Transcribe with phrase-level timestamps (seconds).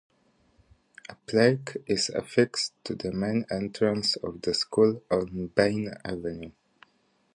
[1.09, 6.49] A plaque is affixed to the main entrance of the school on Bain Avenue.